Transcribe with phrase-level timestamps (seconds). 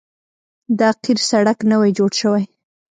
[0.79, 2.43] دا قیر سړک نوی جوړ شوی